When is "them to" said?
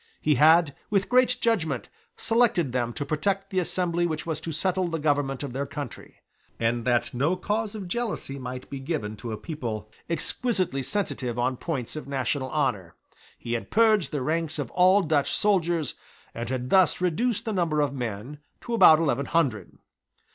2.71-3.05